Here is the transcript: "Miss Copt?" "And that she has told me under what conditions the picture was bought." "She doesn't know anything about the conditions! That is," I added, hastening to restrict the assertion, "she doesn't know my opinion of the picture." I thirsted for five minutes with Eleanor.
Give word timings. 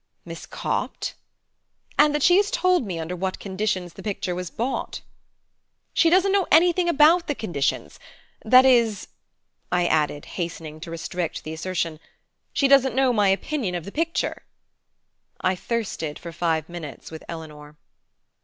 "Miss 0.25 0.47
Copt?" 0.47 1.13
"And 1.95 2.15
that 2.15 2.23
she 2.23 2.37
has 2.37 2.49
told 2.49 2.87
me 2.87 2.97
under 2.97 3.15
what 3.15 3.37
conditions 3.39 3.93
the 3.93 4.01
picture 4.01 4.33
was 4.33 4.49
bought." 4.49 5.01
"She 5.93 6.09
doesn't 6.09 6.31
know 6.31 6.47
anything 6.51 6.89
about 6.89 7.27
the 7.27 7.35
conditions! 7.35 7.99
That 8.43 8.65
is," 8.65 9.09
I 9.71 9.85
added, 9.85 10.25
hastening 10.41 10.79
to 10.79 10.89
restrict 10.89 11.43
the 11.43 11.53
assertion, 11.53 11.99
"she 12.51 12.67
doesn't 12.67 12.95
know 12.95 13.13
my 13.13 13.27
opinion 13.27 13.75
of 13.75 13.85
the 13.85 13.91
picture." 13.91 14.41
I 15.39 15.55
thirsted 15.55 16.17
for 16.17 16.31
five 16.31 16.67
minutes 16.67 17.11
with 17.11 17.23
Eleanor. 17.29 17.77